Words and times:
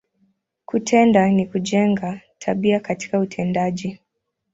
Kutenda, 0.65 1.29
ni 1.29 1.45
kujenga, 1.45 2.21
tabia 2.39 2.79
katika 2.79 3.19
utendaji. 3.19 3.99